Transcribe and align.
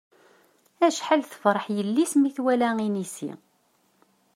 Acḥal 0.87 1.21
tefṛeḥ 1.23 1.65
yelli-s 1.75 2.13
mi 2.17 2.29
twala 2.35 2.69
inisi. 2.87 3.31